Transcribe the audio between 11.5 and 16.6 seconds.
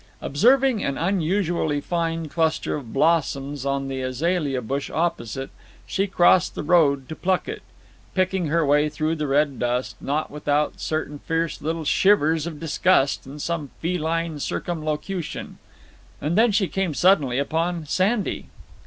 little shivers of disgust and some feline circumlocution. And then